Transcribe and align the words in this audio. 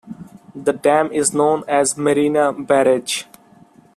The 0.55 0.73
dam 0.73 1.11
is 1.11 1.31
known 1.31 1.63
as 1.67 1.95
Marina 1.95 2.51
Barrage. 2.51 3.25